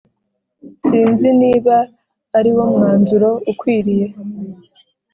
[0.85, 1.75] sinzi niba
[2.37, 4.07] ari wo mwanzuro ukwiriye